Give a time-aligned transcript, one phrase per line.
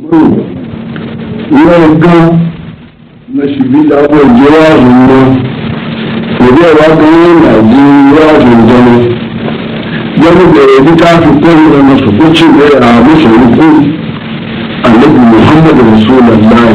[0.00, 2.26] ìyẹn gan
[3.36, 5.30] lọ́sibí lábọ̀ ìjọba àrùn wọn
[6.44, 9.00] òbí ẹ̀rọ agbóhùn nàìjíríà àrùn jẹun
[10.20, 13.66] jẹun bẹ̀rẹ̀ bí káàkiri pẹ̀lú ọmọ sọ̀kọ́tì rẹ̀ àwọn sọ̀rọ̀kù
[14.86, 16.68] àlejò muhammed rasul allah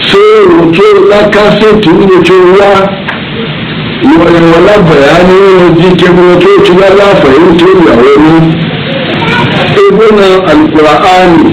[0.00, 2.99] ṣé òun tó lákàṣẹ́ tó ń lè tó wá
[4.08, 7.66] ìwọ̀nyí wọn lábàá ní ojú kẹfìrì tó ti wá láàfẹ́ yìí tó
[8.02, 8.52] yàwó ní.
[9.86, 11.44] ebe na alkur'ani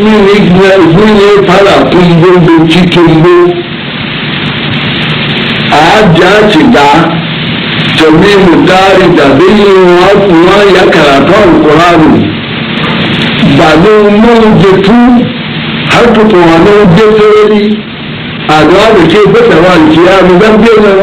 [0.01, 1.05] nínú ìgbìyànjú
[1.47, 3.35] padà fún gbogbo títí gbó
[6.51, 6.87] ti dá
[7.99, 9.49] jami'u dari tàbí
[9.95, 12.09] wọn fún wọn yà kàràtọ̀ nkùránù
[13.57, 13.91] bàbá
[14.23, 15.09] wọn jẹ fún
[15.91, 16.61] harkùtù wọn
[16.95, 17.61] jẹ fẹ́rẹ́lì
[18.57, 20.99] àgbà wọn kì í fẹsẹ̀ wọn kì í àmì gbàgbé wọn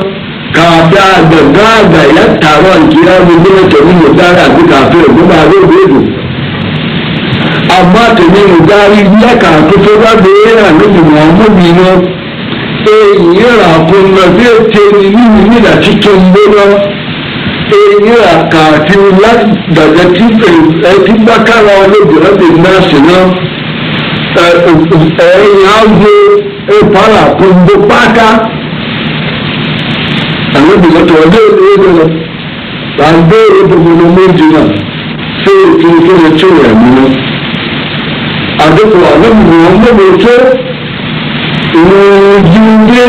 [0.57, 5.57] kàdá àgbàgbà àgbà yà tààrọ̀ kì í àmì gbọ́dọ̀ jami'u dari àti kàfẹ́ ògbómà àgbà
[5.63, 5.85] ògbómà
[11.91, 11.99] àmọ́
[13.01, 16.65] ènìyàn àbúrò bí ètè nínú ìmìnà títún gbóná
[17.83, 20.27] ènìyàn àkàtì ládàjẹ tí
[20.91, 24.47] ẹtí gbàkàrà olóògbé láti nọ́ọ̀sì náà
[25.35, 26.13] ẹ̀yìn àgbo
[26.79, 28.29] ìpàlà gbogbo pátá
[30.57, 32.07] àwọn ìgbìmọ̀ tó ọdún èdè lọ
[32.99, 34.67] là ń méjì náà
[35.43, 37.13] ṣé ètò ìfowópamọ́ tó rẹ̀ mú náà
[38.65, 40.35] àdókòwò àwọn ìgbìmọ̀ ọmọ mi tó
[41.73, 43.05] ìròyìn jíndé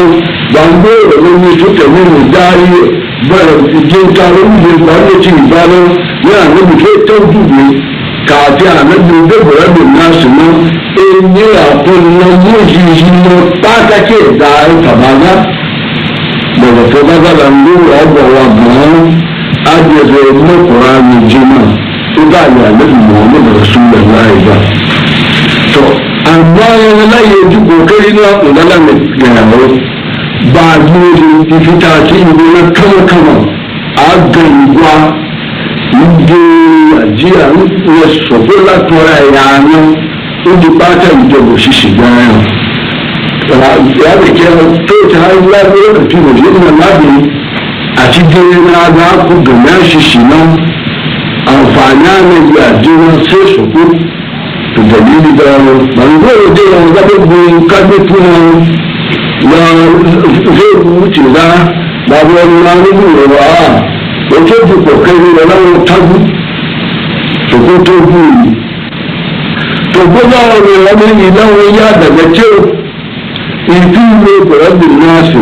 [0.52, 2.82] gbàgbé òun ní ìtúkẹ̀ mímu dáyé
[3.30, 7.78] bẹ̀rẹ̀ ìdí ìta lórí ìgbà lójú ìbálò ní ànábi tó tọ́jú yìí
[8.30, 8.96] kàti ànábi
[9.30, 10.48] débòrò ẹ̀dùn náà sùnmọ́
[11.10, 15.32] ẹni àpọ̀nà méjì yìí lọ pátákì ẹ̀dá ìfàmàlà
[16.60, 17.74] bọ̀dọ̀ tó bá bá ń lò
[18.04, 18.88] ọgbà wa bọ̀ọ́
[19.74, 20.04] adìyẹ
[20.48, 21.62] mọ́kùnrin àmì jimá
[22.16, 24.56] tó bá yà lẹ́bi mọ́ lọ́dọ̀ súnmọ́ láì bá
[25.74, 25.88] tọ́
[26.34, 29.62] àgbà ẹran láyé ojúbọ kéré ní àpòdálàmì gbẹ̀yàwó
[30.54, 33.38] bá a gbé ibi tá a ti ìwé náà kánmọ́kánmọ́
[34.10, 34.94] àgbẹ̀ ìgbà
[36.20, 36.42] ìdè
[37.02, 39.78] àjíà ń fi ẹ̀sọ̀ tó látọ̀ra ẹ̀yà àánú
[40.50, 42.36] ó di pátá ìjọba òṣìṣẹ́ gan-an.
[43.94, 44.52] ìyá lè jẹ́
[44.88, 47.14] tó ti á lábẹ́ òkè òjò náà lábẹ́
[48.04, 50.48] àti dẹ́rẹ́ náà bá kú gànà ṣìṣì náà
[51.52, 53.82] àǹfààní àmì ìgbà àjọ wọn sí ìṣòkú
[54.80, 55.80] ìgbẹ̀lú nígbà wọn.
[55.98, 58.26] màgbé òde wọn gbàgbé gbòòrò kágbé fún
[59.50, 61.46] wọn lọ fẹ́ẹ̀kú tìlá
[62.10, 64.00] bàbá ọmọ náà nígbà wọn.
[64.38, 66.16] ètò ìfòkè ní ọlọ́run tábú
[67.50, 68.54] tòkó tó bú yìí
[69.94, 72.54] tòkó náà ní ọmọ ìnáwó yá àdàgbẹ́tẹ́
[73.76, 75.42] ìdí ìwé bọ̀rọ̀dùn náà sí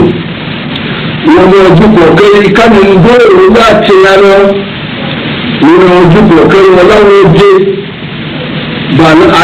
[1.30, 4.34] ìwọ̀n ọdún kọ̀ọ̀kẹ́ ìkànnì gbòòrò láti ara
[5.72, 7.50] ìwọ̀n ọdún kọ̀ọ̀kẹ́ ọlọ́run oje
[8.98, 9.42] bàánù na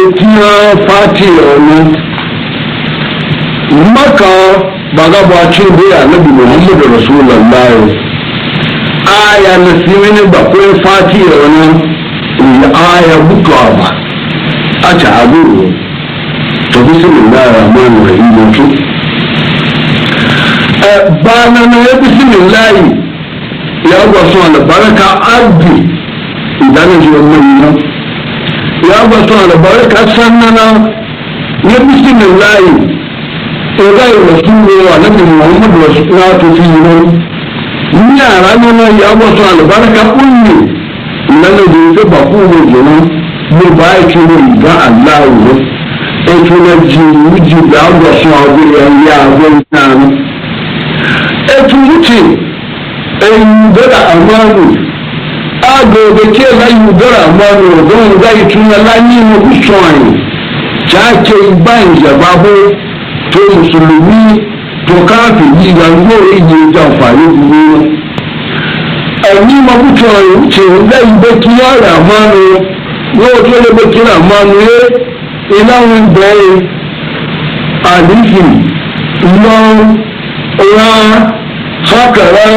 [0.00, 2.11] etí náà fàtì ọ̀nà
[3.80, 4.58] maka
[4.96, 7.96] baga bwacin bai annabi muhammadu rasulullahi
[9.12, 11.72] aya na simini ba kun fati da wani
[12.38, 13.88] yi aya bukawa ba
[14.90, 15.64] a ta agoro
[16.70, 18.66] ta bismillah rahman rahim wato
[20.76, 20.92] e,
[21.24, 22.76] ba na na ya bismillah
[23.88, 25.06] ya gwasu wani baraka
[25.40, 25.76] abdi
[26.68, 27.76] idan ya ji wannan
[28.84, 30.64] ya gwasu wani baraka sannana
[31.64, 32.92] ya bismillah
[33.78, 36.92] ìgbà ìwòsàn wo ànábì muhammadu rasulillah tó fi yìí lọ
[38.02, 40.52] ní àrà nínú ìyàwó sọ àlùbáríkà kúnyè
[41.32, 41.64] ìlànàjò
[41.96, 42.94] tó bà fún òun ìjọba
[43.56, 45.58] mo bá ìkiri ìgbà aláwòrán
[46.34, 49.84] ètùnà jìnnì jìnnì àgbọ̀sán ọ̀gbìn ẹ̀yà àgbẹ̀ náà
[51.56, 52.20] ètùnútì
[53.26, 54.64] ẹ̀yìn bẹ́ẹ̀ àmọ́nù
[55.76, 60.14] àgbègbè tí ẹ̀rọ yìí bẹ́ẹ̀ àmọ́nù ọ̀gbọ́n ìgbà ìtúnyẹ láyé inú kùsùn àyìn
[63.32, 64.40] tó mùsùlùmí
[64.88, 67.82] tó káàpì yíya ló iye ìjàǹfà ló fi wọn.
[69.30, 72.42] ẹ̀mí mọ́kútù ọ̀rọ̀ ṣe lẹ́yìn bó kí ọ̀rọ̀ àmánu
[73.20, 74.76] yóò tó lé bó kí ọ̀rọ̀ àmánu yé
[75.58, 76.62] iná ń bẹ́
[77.94, 78.42] àlìfì
[79.42, 79.60] lọ
[80.76, 80.90] ra
[81.88, 82.56] sọ́kẹ̀rẹ́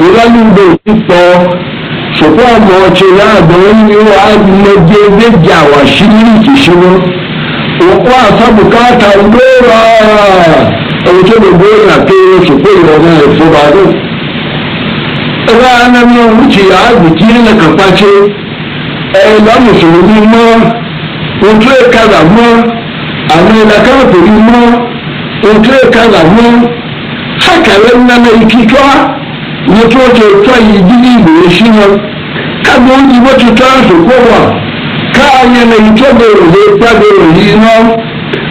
[0.05, 1.21] ìgbà n'o bɛ ti tɔ
[2.19, 3.59] sòkò àmọ́ ɔtsɛ n'adɔ
[3.89, 6.91] yi wo amɛdze bi dza wa si ni ti si wo
[7.91, 13.89] òkò àfabùkátà ńlọrọ ẹni tó gbogbo èèyàn pé oṣù pé ìrọ̀mọ ìfowópamọ́ ọdún.
[15.51, 18.13] ẹgbẹ́ anamí ọ̀hún ti ààbò tí ilẹ̀ kan pàṣẹ
[19.19, 20.57] ẹ̀ẹ́dá mùsùlùmí mọ́
[21.49, 22.51] ojú ẹ̀kadà mọ́
[23.35, 24.69] àwọn ìlàkàrọ̀tò rí mọ́
[25.49, 26.49] ojú ẹ̀kadà mọ́
[27.45, 28.91] hákàrẹ́ ńláná ìkíkọ́
[29.75, 31.93] ní tó tó tọ́ yìí dídí ìbòrè sí wọn
[32.65, 34.41] káàbọ̀ ojú bó ti tọ́ àsòkò wà
[35.17, 38.12] káà yẹn lè tó bèrè lè pàdé òyìn náà.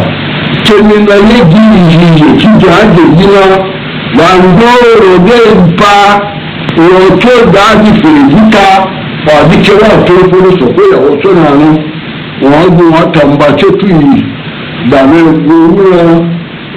[0.66, 3.42] tẹ̀mínà yégi ìyìyè jíjọ àjèjìnà
[4.18, 4.70] wàǹdó
[5.04, 5.36] rògbé
[5.70, 5.96] ipa
[6.82, 8.66] ìròtó gbáàgì fèrè yíta
[9.50, 11.68] di tí wọ́n tó fúnni sọ̀kó ìyàwó sọ́nà àánú
[12.50, 14.18] wọ́n gbé wọn tàǹbá tó tù yìí
[14.88, 16.20] gbàgbé gbòòrò wọn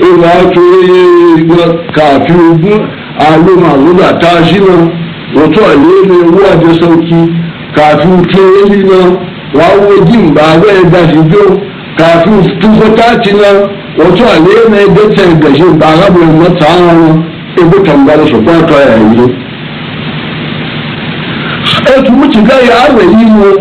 [0.10, 1.04] ìwà tó yẹ
[1.52, 2.82] wọn kàfi ogún
[3.28, 4.76] àlùmọ̀ àlùmọ̀ àtàṣínà
[5.36, 7.20] wọ́n tó àlè ní owó àjẹsọ́kì
[7.76, 11.62] kàfi tó yẹ nínú wawo jin ba zai da jijo
[11.98, 17.24] kafin tufata na wato ale mai dace ga shi ba rabu mata hannu
[17.60, 19.32] ibu tambar shi ba ta yayi
[21.98, 23.52] etu mutu ga ya arayi mo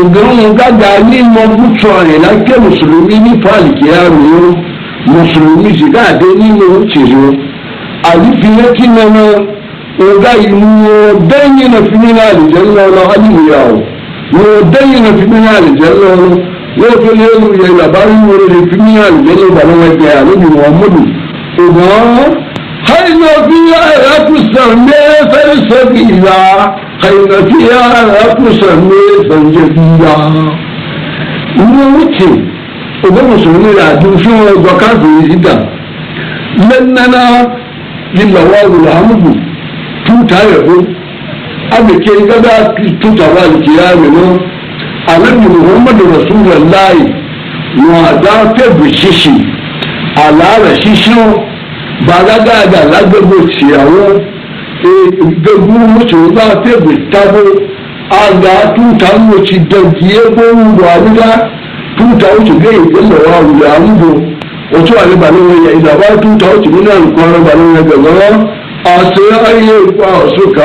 [0.00, 4.54] ogun ga ga ni mo butu are la ke musulumi ni pali ke aro
[5.06, 7.32] musulumi ji ga de ni mo tiro
[8.02, 9.26] ali fi ne ki na na
[9.98, 10.86] o ga imu
[11.24, 16.36] o fi ni na ali janna يودين في ميال جلاله
[16.80, 20.96] وفي اليوم يلا بارين ورد في ميال جلاله بارين وجعله محمد
[21.64, 21.90] إذا
[22.88, 23.08] حين
[23.50, 25.02] فيها لا تسمى
[25.32, 26.42] فلسفيا
[27.02, 30.14] حين فيها لا تسمى فلسفيا
[31.58, 32.30] نوتي
[33.06, 34.30] إذا مسلمين عدو شو
[34.66, 35.54] وكافي إذا
[36.68, 37.24] لأننا
[38.16, 39.22] لله الحمد
[40.08, 40.68] كنت أعرف
[41.78, 44.26] abike gada tuta ba kiyami no
[45.12, 47.04] annabi muhammadu rasulullahi
[47.80, 49.36] nuwada fẹ́ bu ṣíṣì
[50.24, 51.30] àlàárà ṣíṣàn
[52.06, 54.04] balagada lágbègbè tìyàwó
[55.44, 57.42] gbogbo mùsùlùmí bá fẹ́ bu tábó
[58.26, 61.28] àgbà tuta mo ti dọ̀dí epo ń wọ àwùjá
[61.96, 64.08] tuta ó ti gbé ìpínlẹ̀ wa àwùjá àwùjọ
[64.76, 68.36] òtún àlebà ló wọ̀nyẹ ìdàbọ̀ tuta ó ti nínú àǹkọ́ àlebà ló wọ̀nyẹ gbẹ̀gbẹ́ wọn
[68.96, 70.64] àṣeyọrí ẹ̀kọ́ àṣùkà.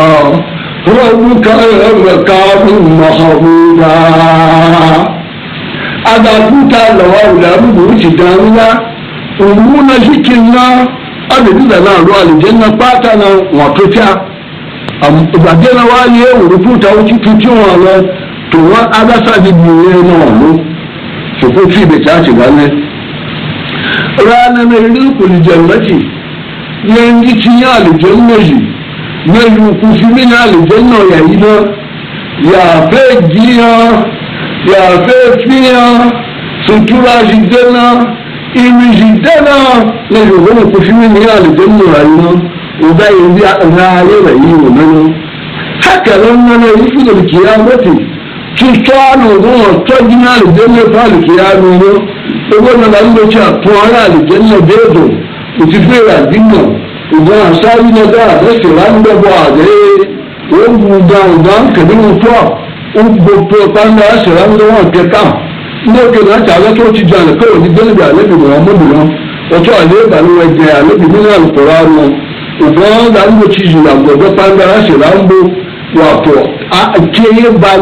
[0.87, 1.47] ربك
[1.91, 2.63] الغكار
[3.01, 3.99] محمودا
[6.15, 8.79] adakuta lawa wularu bu wuce damina
[9.39, 10.87] umuna shikin na
[11.37, 13.25] adadi da na ruwa aljanna fata na
[13.63, 14.21] wato ta
[15.37, 18.07] abaje na wani ya wurufu ta wuce tucin wani
[18.51, 20.61] to wa agasa da biyu na wani
[21.39, 22.71] su ko fi bai tace gane
[24.29, 25.99] ranar mai rikul jannati
[26.95, 28.65] yanzu cin yi aljanna
[29.25, 31.59] nínú kùsùmí náà lè jẹ́ náà yà yí náà
[32.51, 33.87] yàfẹ́ jiyàn
[34.67, 35.97] yàfẹ́ fihàn
[36.67, 37.87] sutura sì jẹ́ náà
[38.55, 39.57] ìrìn sì jẹ́ náà
[40.09, 41.19] lẹ́yìn òwúrọ̀ kùsùmí náà lè
[41.57, 42.35] jẹ́ náà yà yí náà
[42.87, 43.53] ìgbà yìí bí ara
[43.99, 45.01] ayé rẹ̀ yìí wò nínú.
[45.85, 47.93] hákàlọ́ ń wọlé yìí fi lè kí á mọ́tì
[49.11, 51.35] àlùkò wọn tọ́jú náà lè jẹ́ náà fáàlì kí
[52.55, 52.89] owó náà
[56.07, 56.75] lálẹ́
[57.11, 59.63] idan sabi na da da ke ran da ba da
[60.49, 62.37] ko mu da da ka din ko
[62.99, 65.31] un bo to tan da se ran da wa ke kam
[65.87, 68.87] ne ke na ta ga to ti jan ko ni dele da le bi muhammadu
[68.91, 69.03] no
[69.55, 72.07] o to ale da lo je ale bi ni al qur'an no
[72.65, 75.39] idan da mu ci ju da go da tan da se ran bo
[75.95, 76.21] wa
[76.69, 77.73] a ke ye ba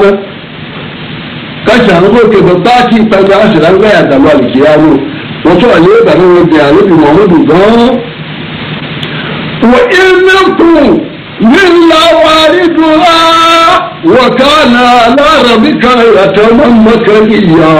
[1.66, 4.94] na ko ke ba ta ti tan da se ran ga da lo al qiyam
[5.50, 8.04] o to ale da lo je ale bi muhammadu
[9.74, 11.02] وإن لم
[11.66, 13.20] إلا واردها
[14.06, 15.84] وكان على ربك
[16.18, 17.78] يتمم كليا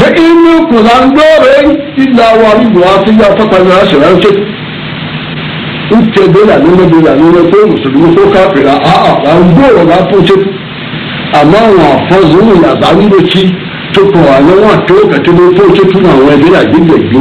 [0.01, 4.38] وإن كلان دورين إلا واردها فيها فقنا شرعتك
[5.98, 10.36] ń tẹ bẹ́là nínú bẹ́là nínú pé mùsùlùmí kó káfíra àà àgbà ń gbòòrò látúnṣe
[11.39, 13.43] àmọ́ àwọn àfọ́sùn ìyàbá ń lò kí
[13.93, 17.17] tó kàn wá lọ́wọ́ àtọ́wọ́kà tó ló fún tó túnú àwọn ẹbí àgbégbègbè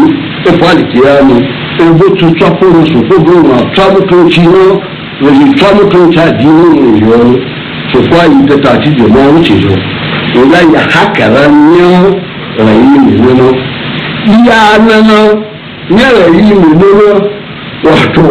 [0.49, 1.37] ó fún àlìkíyà mi
[1.85, 4.71] owó tuntun akóroṣù fóbìnrin àwọn travel coach náà
[5.25, 6.65] lèyí travel coach àdí ní
[6.97, 7.21] ìyọ
[7.93, 9.75] fòkó àyè tẹta àti ìjọba ọrùn ti lọ
[10.41, 13.47] ìyá yà hákàrà ní ọ̀rọ̀ yìí mi lọ́nà
[14.35, 15.19] ìyá nana
[15.95, 17.09] ní ọ̀rọ̀ yìí mi lọ́nà
[17.85, 18.25] wàtò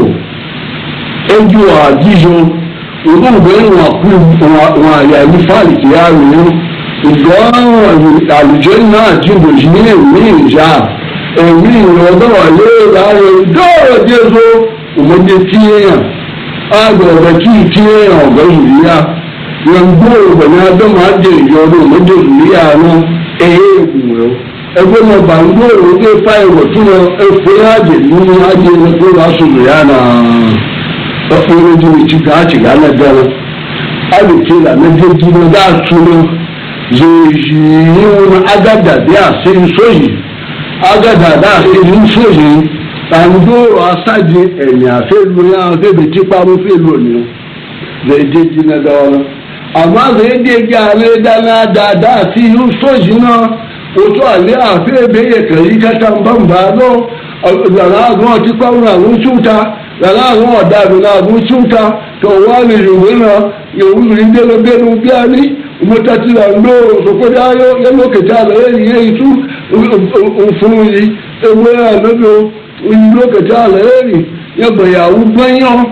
[1.36, 2.33] ẹjú àdíjọ
[3.07, 3.74] òun gbẹ́rù
[4.81, 6.71] wọn àyà ní fáàlì kìí àrùn yìí
[7.03, 7.53] ṣùgbọ́n
[8.38, 10.67] àlùjọ náà jìbò ní èmi ìyá
[11.46, 14.43] èmi ìrọ̀lọ́wọ́ lóò láàyè dọ́ọ̀rọ̀ dé so
[15.00, 16.01] òmòdé tí èèyàn
[16.84, 18.98] àgbẹ̀rẹ̀ kí tí èèyàn ọ̀gá ìrìyà
[19.72, 22.93] yẹn gbóògbẹ̀ ní adọ́mọ̀ àjẹ ìyọrọ òmòdé ìrìyà náà
[23.48, 24.31] èyí ìgbìmọ̀
[24.79, 29.10] ẹgbẹ́ náà bá ń gbóòrò ní ipa ìwọ̀ tí wọn ẹ̀fọ́ àjẹ nínú àjẹ ẹgbẹ́
[29.17, 30.08] wa sọ̀rọ̀ yá náà
[31.36, 33.24] ọ̀pọ̀ ìrẹ́jú ìtìkà àtìkà náà dáná
[34.17, 36.13] àbètè làmẹ́jẹ́ dúró dáàtúrò
[37.00, 38.05] yòòyìnwó
[38.53, 40.07] agàdà bí àṣẹ nsóyè
[40.91, 42.50] agada bí àṣẹ nsóyè
[43.12, 47.13] tàǹdóró asájì ẹ̀yìn àfẹ́lú yẹn àfẹ́bẹ̀ tipa mo fẹ́lú ni
[48.07, 49.19] zèjì jìnnà dọ́wọ́
[49.81, 53.41] àmọ́ zèjì jẹ́ alẹ́ dáná dáadáa sí nsóyè náà
[53.95, 56.89] wòtú àlẹ́ àfẹ́bẹ̀ yẹ kẹ̀lí kẹta bàmbà lọ
[57.75, 59.55] lọ́la àwọn ọtí pàwọn àwọn ṣúta
[60.01, 61.81] lọ́la àwọn ọ̀dà àbẹ̀lẹ̀ àwọn ṣúta
[62.21, 62.75] tó wà ní
[63.24, 63.36] náà
[63.79, 65.45] yòówù rí
[65.84, 69.46] mutati la ndoo sokori ayo yalo ketala yeyi yeyi tu
[70.26, 72.52] ofunyi ewe alodo
[73.12, 74.26] ndoo ketala yeyi
[74.58, 75.86] yagba yawu gbanyo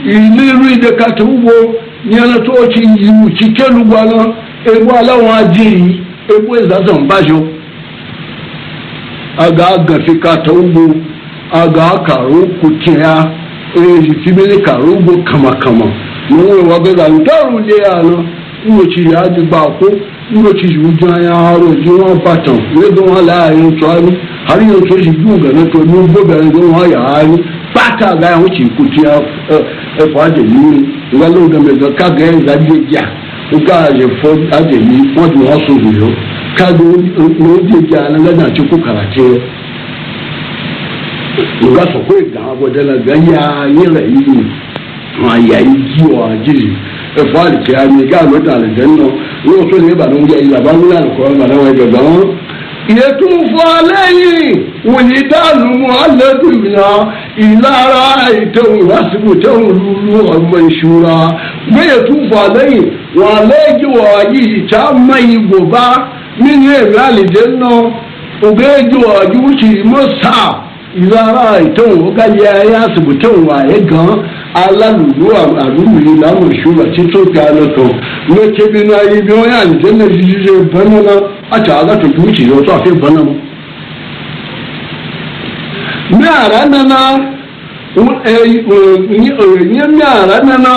[0.04, 1.52] de irú ìdẹ́kàtà wúwo
[2.08, 4.24] ní ẹni tó ti ìwù ti kẹlùgbà náà
[4.72, 5.96] ewu aláwọn ajé yìí
[6.32, 7.38] ewu ìzázọ̀ ń bájọ.
[9.44, 11.13] àgàgàfikàtà wúwo
[11.54, 13.30] aga karu kutia
[13.76, 15.84] ezi tibele karu bo kama kama
[16.30, 18.24] mun wa ga da daru le ano
[18.68, 19.86] mo chi ya di ba ko
[20.30, 23.86] mo chi ju ja ya ro ji wa patan le do wa la yin to
[23.88, 24.18] ani
[24.48, 27.38] hari yo to ji ju ga na to ni bo ga ni wa ya ani
[27.74, 30.88] pata ga ho chi kutia e fa de ni
[31.20, 33.04] wa lo ga me ka ga za di ja
[33.52, 36.10] o ka je fo a de ni won di ho so yo
[36.56, 39.62] ka do lo di ja na ga na chi ku karate
[41.72, 44.46] nga sɔkò gan abɔdɛ la gan yaa yɛlɛ yi
[45.22, 46.72] ma ya yi ji wa jiri
[47.16, 49.06] ɛfɔ ali tia mi gaa lɔ ta ali dɛ nɔ
[49.44, 52.38] n'o so ne ba n'o yɛ la ba wuli ali kɔrɔ ba n'awɔ ɛgbɛ gan.
[52.96, 56.86] yẹtùfọ alẹ́ yìí wòye dànù mọ́ alẹ́dùnmíà
[57.42, 58.04] ìlara
[58.40, 61.16] ìtẹ̀wò lásìkò tẹ̀wò lulu ọmọ ìṣúra
[61.74, 62.86] wọ́n yẹtùfọ alẹ́ yìí
[63.16, 65.86] wọ́n alẹ́ yìí wọ́n ayé ìta mọ́ ìgbò bá
[66.40, 67.80] nínú èrè àlìjẹ́ náà
[68.46, 69.70] ògbé yìí wọ́n ayé wọ́n ti
[70.22, 70.63] sáà
[71.00, 74.18] ìlú ara ìtọ́hún ó ká yẹ ayé àsìkò tọ́hún àyè gan-an
[74.64, 75.26] alálùú
[75.64, 77.90] àrùwì láwọn ìṣúra tí tó ga lọ́tọ̀
[78.34, 81.18] ló ké bínú ayé bí wọ́n yà ní tẹ́lẹ̀ ṣíṣe bọ́nà náà
[81.54, 83.36] àti alátòjú ìṣèlú ọtọ́ àfi bọ́nà mọ́.
[86.18, 86.98] bí àrá nana
[89.10, 89.30] ní
[89.70, 89.78] bí
[90.20, 90.70] àrá nana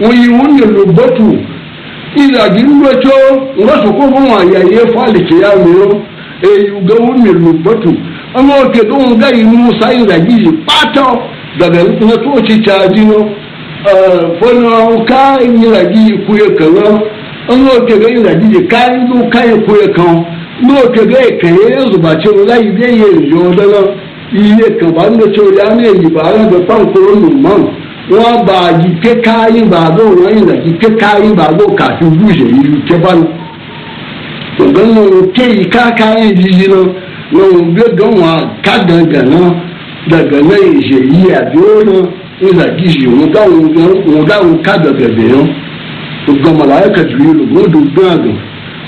[0.00, 1.24] wọ́n yí wọ́n yẹ lò bọ́tù
[2.22, 3.16] ìdàgì ńlọ́tọ́
[3.62, 5.94] ńlọ́sọ̀kọ́ fún àyàyé fún àlìkèyà mìíràn
[6.48, 7.92] èyí gbẹ́wọ́n yẹ lò bọ́tù
[8.34, 11.18] ama oke ɗum gari musa ira jiji pato
[11.58, 13.28] daga na toci cadino
[14.38, 17.00] fono ka ira jiji kuye kawo
[17.52, 20.26] ama oke ga ira jiji ka ndu ka ye kuye kawo
[20.62, 23.80] ma oke ga eke ye zuba ce wula ide ye yodana
[24.32, 27.66] iye kaba ndo ce wula ne yi ba na da fan kuro numan
[28.10, 32.10] wọn ba yi ke kayi ba go wọn ira ji ke kayi ba go kafin
[32.16, 33.26] buje yi ke ban
[34.56, 39.40] to ganin ke yi ka kayan jiji na n'ohun bí ó dán wọn ká gàngànà
[40.10, 42.04] gàngànà ìṣe yìí àbí ó rán
[42.48, 43.32] ìlà kìsì òun
[44.28, 45.50] dáhùn ká gàngànà yẹn
[46.30, 48.36] ògùn màláyàkà jù yìí lògùn òdò gbọ́n àgàn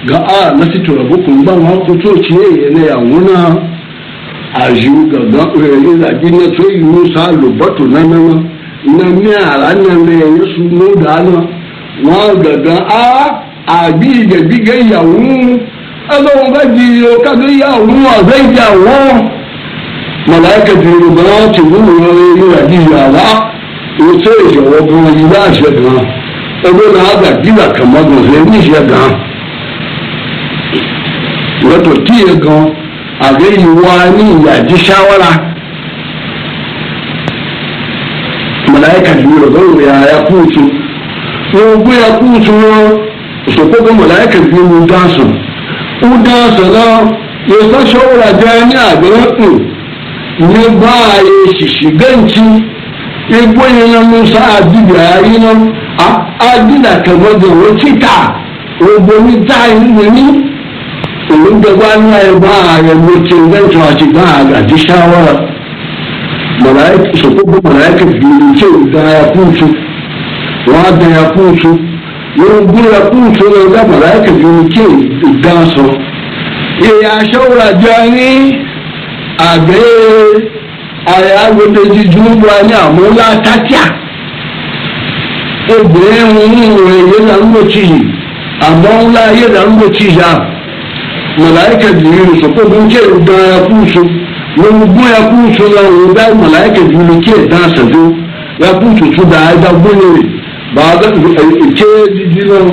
[0.09, 3.37] ga a na sito rabu kun ba ma ko to ci ye ne ya wuna
[4.55, 8.19] a ju ga ga e la ji na to yi musa lu batu na na
[8.19, 8.35] na
[8.99, 11.39] na mi ala na me yesu no da na
[12.05, 13.05] wa ga ga a
[13.67, 15.01] a bi ga bi ga ya
[16.11, 16.85] ọlọ́run bá di
[17.15, 19.17] ọ̀kadà yà òun ọ̀rẹ́ ìjà wọ́n
[20.29, 23.27] màláìkà ti rò bá ti wú wọn inú àyè yàrá
[24.15, 25.69] ètò ìyọ̀wọ́ bí wọn yí láàṣẹ
[26.67, 29.11] ọdún náà gbà dígbà kàn má gbọ̀n níṣẹ́ gan
[31.69, 32.63] lọ́tọ̀ tíye gan
[33.27, 35.31] àgbẹ̀ ìwà ní ìyàjí ṣáwárà
[38.73, 40.63] màláìkà ti rò bá òun yàrá kúùtù
[41.55, 42.85] wọn gbé ya kúùtù wọn
[43.49, 45.33] òṣèpọ̀ bá màláìkà ti rò bá sùn
[46.09, 46.93] hudan sọ̀rọ̀
[47.59, 49.49] ìfọ́sọ́wọ́ra jẹ́ ní àgbẹ̀rẹ́kù
[50.53, 52.45] ní báyìí ṣìṣì bẹ́ǹtì
[53.39, 56.09] igbó yẹn náà musa àdìgbà ayé náà
[56.51, 58.17] àdìgbà kẹgbọ́dọ̀ wọ́n títà
[58.89, 60.27] ògbómi táyì nìyí
[61.33, 65.35] olùdẹ́gbà náà ẹgbà ààrẹ mo ti bẹ́ǹtì àti gbà àgàdì ṣáwọ́ra
[67.21, 69.69] sọ̀kókó mọ̀láyà kẹfì ní ìṣe ìdárayà fún oṣù
[70.71, 71.73] wọ́n á dára fún oṣù
[72.37, 74.83] mo gbéra fún ìṣòro dábàrá ìkẹ̀kẹ́ mi tí
[75.31, 75.85] ìdá sọ.
[76.91, 78.31] ìyá aṣọ́wòrán jọ ní
[79.49, 79.83] àbẹ́
[81.15, 83.85] àyàgbẹ́dẹ́jì jùmọ̀ ní àmúlá tátìá.
[85.75, 88.01] obìnrin ń rìn yẹ́nà ń lò tì yìí
[88.67, 90.31] àmọ́ ńlá yẹ́nà ń lò tì yá.
[91.39, 94.09] mọ̀láìkà jìnnì sọ̀kọ́ mi ń kẹ́ ìdára fún ìṣòro.
[94.79, 98.01] mo gbéra fún ìṣòro àwọn ọ̀dá mọ̀láìkà jìnnì kí ẹ̀dá àṣàjọ.
[98.63, 100.41] ya fún tuntun gbóyè rẹ̀.
[100.77, 102.65] بعض الكيد دينو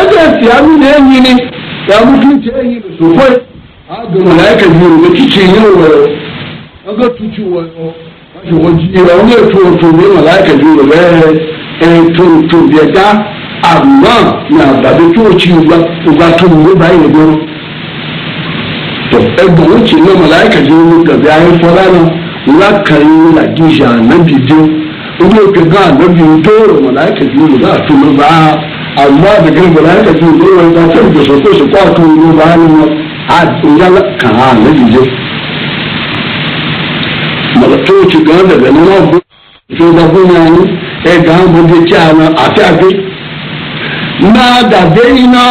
[0.00, 1.50] أجل سيامي نيجي
[1.88, 3.36] ni ya mutunci ya yi da sofai
[3.94, 6.14] a ga mala'ikan biyu da kice yi wa
[6.90, 7.66] ọgọ́ tuju wọn.
[8.96, 11.02] ìwà wọn yóò tó tó ní màláìkà yóò rẹ
[11.88, 13.06] ẹ tó tó bí ẹ dá
[13.72, 14.20] àmọ́
[14.50, 17.24] ní àgbàdo tó ti ìgbà tó ní ìgbà yẹn lọ.
[19.44, 22.04] ẹgbọ̀n ó ti ní màláìkà yóò ní gàdé ayé fọlá náà
[22.60, 24.60] lákàáyé làdíjà ànábìdé
[25.22, 28.28] orí òkè náà ànábì dóòrò màláìkà yóò rẹ láàtó ló bá
[29.02, 32.90] àmọ́ àdìgẹ́ màláìkà yóò rẹ ìgbà tó ìgbésọ̀kóso kó àtó ló bá ní wọn
[33.38, 35.04] àdìgẹ́ kàn án ànábìdé
[37.60, 39.18] fóòtù kan bẹ̀bẹ̀ ni wọ́n gbé
[39.72, 40.60] ìṣòro fún wọn ní
[41.12, 42.88] ẹ̀ka ọmọdé tí a wọn àti àgbé.
[44.34, 45.44] máa dàbé iná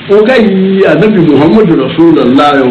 [0.10, 2.68] oga yi anabi muhammadu rasulullah yo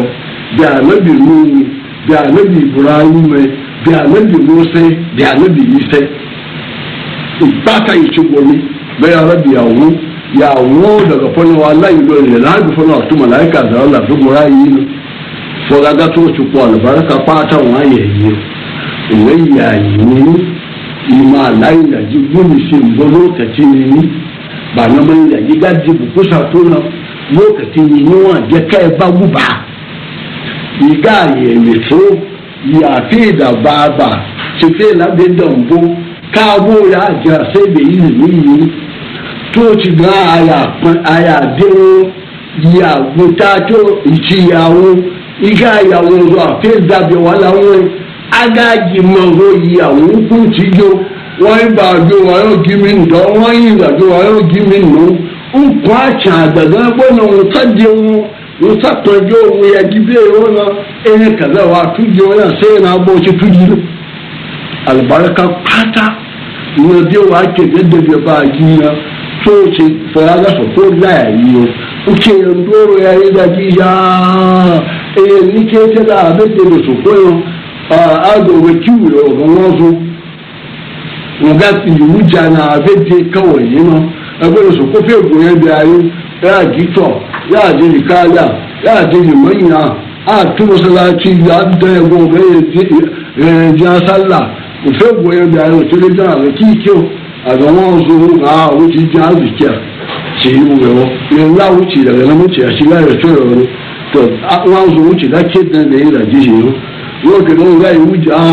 [0.57, 1.65] bi anabi nuhu
[2.07, 3.47] bi anabi ibrahim
[3.85, 4.83] bi anabi musa
[5.15, 6.01] bi anabi isa
[7.41, 8.55] ìbáka ìṣubọmi
[9.01, 9.91] bẹ́ẹ̀ arábì àwọn
[11.09, 14.81] daga yi wa aláìlú rẹ̀ láàbì fọnà àtúmọ̀ láìka àdáwọ̀ làdúgbòrá yìí nù
[15.67, 19.71] fọlágá tó ti pọ̀ àlùbáríkà pátá wọn ayẹ̀ yìí o ìwé ìyá
[20.05, 20.21] ni
[26.69, 26.77] na.
[27.35, 29.45] yóò kẹsí ni níwọ̀n jẹ́ ká ẹ bá wúba
[30.89, 32.01] ìgá àyẹ̀mẹ̀ tó
[32.79, 34.09] yàtí ìdàbàbà
[34.59, 35.77] tètè lábẹ́dọ̀nbó
[36.35, 38.59] káàbò rẹ̀ àjà sẹ́gbẹ̀ yìí nìyí
[39.53, 40.21] tó ti gan
[41.15, 41.87] àyàdéwó
[42.65, 43.79] ìyàgbó tààtó
[44.13, 44.87] ìtìyàwó
[45.49, 47.81] ìgá àyàwó ọ̀rọ̀ àfẹ́dàbẹ̀ wà láwọn
[48.41, 50.89] agáàjì mọ̀rọ̀ ìyàwó kú tìjọ
[51.43, 54.79] wọ́n ń bàjọ́ wọn yóò gí mi nù tọ́ wọ́n yìnbàjọ́ wọn yóò gí mi
[54.91, 55.03] nù.
[55.59, 58.25] nkwacha daga bwana mutaje mu
[58.61, 60.65] mutaje mu ya gibe ona
[61.11, 63.73] ene kaza wa tuje ona sai na boci tuje
[64.85, 66.15] albarka pata
[66.77, 68.91] mu biyo wa ke da ba gina
[69.43, 69.83] so ce
[70.13, 71.67] fara so ko la ya yi
[72.07, 73.87] uke ndoro ya yi da gija
[75.15, 77.41] e nike ta da abin da su koyo
[77.89, 79.99] a ado wa kiwo ga wasu
[81.41, 85.67] mu ga tsi wujana abin da kawai yi ma ẹgbẹ́rún sọ kófí ègbò yẹn bí
[85.79, 85.97] ayé
[86.43, 87.09] yáà dìtọ̀
[87.53, 88.43] yáà di nìkáyà
[88.85, 89.79] yáà di nìmọ̀nyà
[90.37, 92.39] àti mọ̀sálásí yà á dán ẹ̀gbọ́n ọ̀gá
[93.45, 94.39] yẹn di asálà
[94.83, 96.99] kófí ègbò yẹn bí ayé òtí lè dára rẹ̀ kí ìkí o
[97.51, 99.73] àgbọ̀wọ́n ọ̀zọ́rọ̀ náà ah, ó ti di àzìkíà
[100.41, 103.53] tì í wù ẹ̀wọ́ yẹn láwù tì ìdàgbẹ́ náà mú tì àti láyọ̀ tó ẹ̀rọ
[103.59, 103.65] ni
[104.13, 104.19] tó
[104.71, 106.63] wọn zọ wù tì lákẹ́ dán lẹ́yìn ìlàjì yìí
[107.23, 108.47] yóò kẹ́kẹ́ wọn láyé wù jà á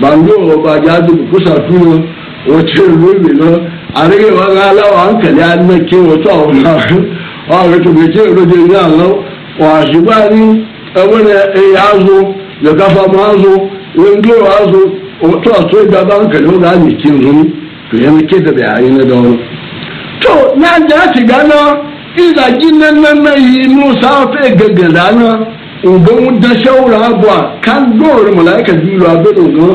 [0.00, 1.88] bàǹdó ọ̀bàjà àdìbò kó sàtúnà
[2.58, 3.58] ọ̀tí ẹ̀rọ ìwé náà
[4.02, 6.74] àríkè wọn ká aláwọ̀ àǹkàlẹ alẹ kí wọn tó àwọn náà
[7.48, 9.06] wọn àrẹ tó gbèsè ìrọjò ní àná
[9.58, 10.44] wọn àṣìgbà ní
[11.00, 11.30] ẹgbẹ́ ní
[11.60, 12.18] ẹyà azó
[12.64, 13.54] lẹkàfà máa azó
[14.00, 14.80] wẹńgbé wọn azó
[15.44, 17.38] tó àtó ìgbà bá àǹkàlẹ wọn náà nìkí nìyẹn
[17.88, 19.30] tòyẹn kéde bẹ àyè ní dọwọ.
[20.22, 21.66] tó náà jẹ́ àtìgbà náà
[22.24, 25.28] ìdajì nẹ́nẹ́nẹ́ yìí musa fẹ́ gẹ̀gẹ̀ dáná
[25.90, 29.72] ǹgbọ́n dẹ́sẹ́wòrán àbọ̀ kágbọ́n mọ̀láyà kẹ́jú lọ abẹ́rẹ́ ògán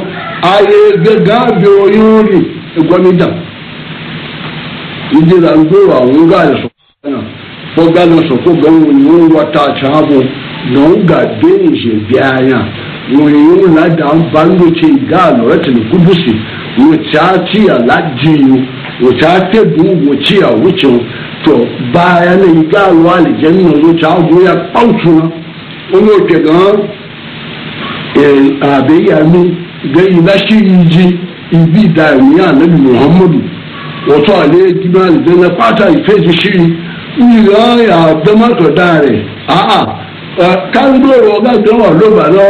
[0.53, 2.39] ayé gẹ́gẹ́ àbẹ̀ oyún rì
[2.79, 3.33] ẹ̀gbọ́n mi dàn
[5.13, 7.25] injira nzuru awungayo sokana
[7.75, 10.23] fogano sokoga wonyuru watachabo
[10.71, 12.65] nonga benje byanya
[13.23, 16.35] wonyuru lada bango che igano ratini kubusi
[16.91, 18.63] wochatiya ladiyu
[19.05, 20.99] wochate bu wochiya wucho
[21.43, 25.29] to baya ne igalo ali jenno wochago ya pautuna
[25.97, 26.79] ono kegan
[28.15, 29.57] eh abeya mi
[29.95, 31.19] gayi lashi iji
[31.51, 33.41] ibi da ni anabi muhammadu
[34.09, 36.65] wọ́tọ́ àlẹ́ ìdíbò àlùjẹ́nà pátá ìfẹ́jì ṣírí
[37.23, 37.63] ìyá
[37.97, 39.17] àdọ́mọ́tọ̀dá rẹ̀
[39.57, 39.79] àà
[40.73, 41.51] káńdóró ọ̀gá
[41.99, 42.45] ló bà lọ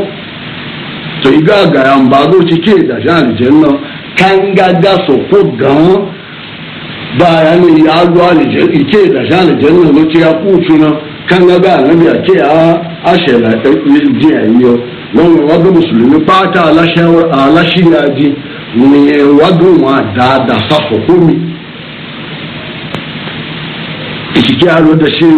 [1.23, 3.49] tó ibi agaya n ba dɔn o ti kí n dàsí àlìjẹ
[7.19, 10.33] da ni ne ya zuwa ne jari ke da sha ne jari na ce ya
[10.33, 10.91] kucu na
[11.29, 14.77] kan ga ga annabi a ke a ashe na ji ni yi yau
[15.13, 18.33] nan wa ga musulmi fata alashi ya ji
[18.75, 21.53] ne wa goma da da sa hukumi
[24.35, 25.31] ikike a lo da shi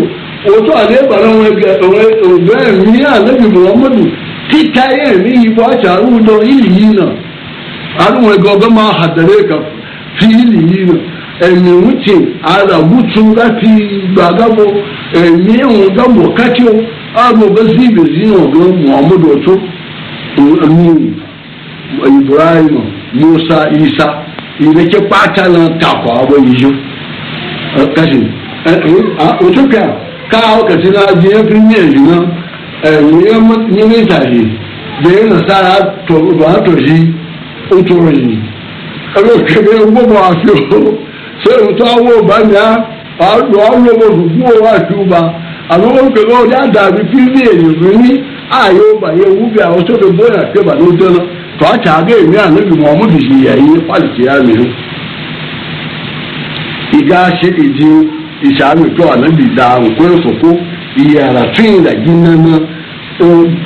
[0.54, 4.02] òtó àlè bàdàn wọn ọ̀gbẹ́ ẹ̀mí àlejò muhammadu
[4.50, 7.06] títa ẹ̀mí ìbọn àti àrùndọ̀ ìlì na.
[10.18, 10.94] fi ìlì na nà
[11.46, 11.72] ẹ̀mí
[12.42, 13.70] adabutu àràbùtù láti
[14.14, 14.66] gbàgbọ́
[15.14, 15.54] ẹ̀mí
[22.20, 22.74] ibrahim
[23.18, 24.06] musa isa.
[24.70, 26.70] ireke kpata na takwa abo yijo
[27.96, 28.18] kasi
[29.46, 29.92] utopia
[30.28, 32.18] kaa kasi na diye premier jina
[33.02, 33.34] nye
[33.70, 34.58] nye mita yi
[35.02, 37.14] diye na sara to ba to yi
[37.70, 38.38] uto yi
[39.18, 40.56] ebe kebe gbogbo afio
[41.42, 42.84] so uto awo ba mi a
[43.18, 45.22] alo alo mo gbogbo wa ju ba
[45.70, 48.12] alo mo gbogbo ọjà dàbí premier yorùbá ni
[48.62, 52.36] ayé ọba yẹ wúbi àwọn tó fi bóyá kébà ló dé náà tọ́ta gé èmi
[52.46, 54.66] ànábì muhammadu yìí ẹ̀yìn pàṣẹ àmì ó
[56.98, 57.88] ìgá ṣe ìdí
[58.48, 60.50] ìṣàmì tó ànábì dá nǹkó ìfòkó
[61.02, 62.54] ìyàrá tún ìdàgí nánà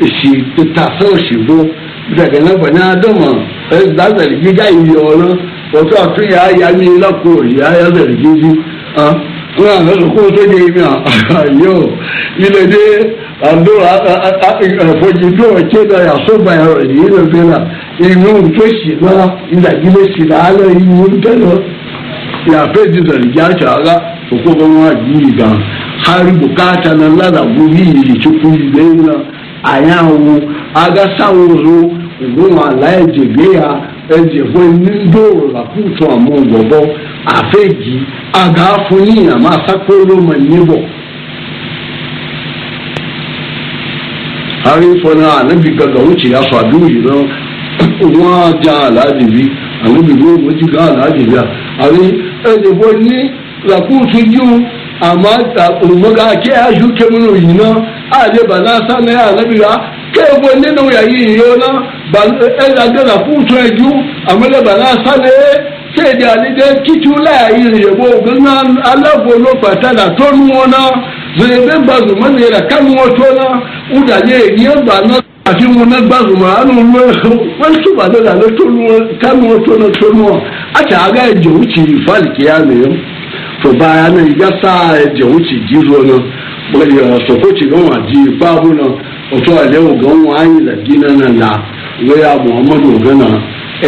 [0.05, 1.57] èsì títà fún òṣìbó
[2.15, 3.33] gbẹ̀gẹ̀ náà pẹ̀lú àdọ́mọ̀
[3.79, 5.33] ẹ̀dázẹ̀rì gíga ìyọ̀ ọ̀rọ̀
[5.81, 8.51] ọ̀tún àtún yà á yà mí lọ́kọ̀ yà á yà zẹ̀rì gígí.
[9.59, 11.75] wọ́n àná lóko tó dé ibi àyọ̀
[12.45, 12.85] ilẹ̀ dé
[13.45, 13.71] ando
[15.05, 16.53] fojido ọ̀chẹ́dọ̀ yàtọ̀gbà
[16.89, 17.59] yìí ló na
[18.09, 21.53] ìwé nkesi náà ìdàgílẹ̀ sí làálẹ̀ ìwé ntẹ́lọ
[22.53, 23.95] yàtọ̀ ìdìtọ̀ ìjàtọ̀ àgá
[24.35, 25.57] òkúkọ wọn yìí gan
[26.05, 29.17] hali bukata na lada gobi yìí tó kú ilé náà
[29.73, 30.17] àyàwó
[30.85, 31.77] àgá sáwòrò
[32.27, 33.67] ògùn àláyéjẹgbéya
[34.17, 36.79] ẹjẹgbẹ nígbò làkútọ àmọ gbọbọ
[37.37, 37.95] àfẹjì
[38.43, 40.77] àgá fún yìnyín àmọ asákòrò mọ níbọ.
[44.73, 47.21] arínfọ náà ànábì gàgà ó ti afa àdúyì náà
[48.15, 49.45] wọn á ja àlàájì bí
[49.85, 51.37] ànábì ló ń mojú ká àlàájì bí
[51.85, 52.05] àrí
[52.51, 53.15] ẹnìbọ ní
[53.71, 54.47] làkúùtù yíò
[55.09, 55.35] àmọ́
[55.85, 57.75] òmùgá kí ẹ aṣọ kẹmúnú yìí náà
[58.25, 59.73] àdébà lásà náà ànábì rà
[60.15, 61.71] kéèbó nínú yàyí yìí náà
[62.65, 63.89] ẹ làgẹ́ làkúùtù ẹ̀jú
[64.31, 65.45] àmọ́lẹ́bà lásà náà
[65.95, 68.53] kéèdè àlejò kíkú láàyè ìyẹ̀wò ògbóná
[68.91, 70.91] alábòóló pàtàkì àtọ́nu wọn náà
[71.37, 73.63] zonyebe gbazuma naira kamu otona
[73.99, 75.15] udanye yeba na
[75.51, 76.73] àti wọn náà gbàzùmọ̀ àánú
[77.61, 80.41] wọn túbà lọ́dà ló tó ní wọn kánú wọn tó ní tó ní wọn
[80.79, 82.95] àti àga ẹ̀jẹ̀ ó ti fàlìkì àmì yẹn
[83.63, 84.73] tó bá a náà ìgbà tá
[85.05, 86.19] ẹ̀jẹ̀ ó ti jí lọ náà
[86.75, 88.89] wọ́n yọ sọ̀kò tí wọ́n wà di ipá bó náà
[89.37, 91.51] ọ̀tọ́ ẹ̀lẹ́ ògán wọn ayé lẹ́dí náà náà là
[92.07, 93.35] lọ́yà muhammadu ògán náà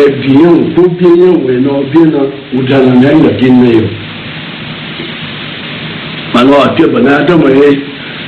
[0.03, 2.25] ẹ̀bí yẹn ò tó bí yẹn wẹ̀ náà bí náà
[2.57, 3.85] ò dáná náà lẹ́dí náà yọ
[6.39, 7.83] balawa fiye ba na dama ya yi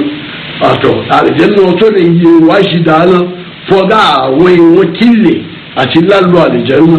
[0.69, 3.17] àtọ̀ àlìjẹ́nà tó lè yẹ wá sí dáná
[3.67, 5.37] fọdá àwọn ìwọ̀n kílẹ̀
[5.81, 6.97] àti lálọ́ àlìjẹ́nà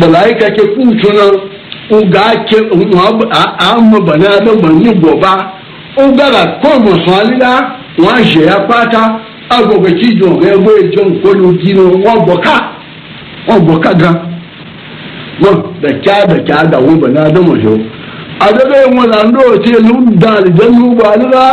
[0.00, 1.24] màláíkà kẹ kú tuna
[1.96, 2.58] ọgá kẹ
[3.66, 5.32] àwọn ọ̀gbọ̀n náà dánwò ní gbọ̀bá
[6.04, 7.50] ọgbàrà kọ́ mọ̀sán alílá
[8.00, 9.02] wọn àṣẹyà pátá
[9.56, 12.54] agbọ̀gbẹ̀ tí ìjọ rẹ̀ wọ́n ìjọ nǹkan lójú wọn gbọ̀ká
[13.48, 14.18] wọn gbọ̀ká gan.
[15.40, 17.80] wọn dẹ̀kya dẹ̀kya da bẹ̀ bana dẹ́mọ̀ hẹ́wọ́
[18.46, 21.44] adébẹ́yẹ wọn là ń dọ̀ ọ́ tiẹ̀ lù dàn àlìjẹ́ lù àdúrà.